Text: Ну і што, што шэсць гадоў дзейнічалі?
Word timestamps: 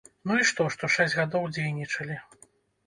Ну 0.29 0.37
і 0.43 0.47
што, 0.51 0.67
што 0.75 0.91
шэсць 0.95 1.17
гадоў 1.21 1.47
дзейнічалі? 1.53 2.21